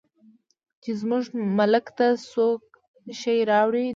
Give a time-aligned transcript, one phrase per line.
[0.81, 1.23] چې زموږ
[1.57, 2.61] ملک ته څوک
[3.21, 3.89] شی راوړي دننه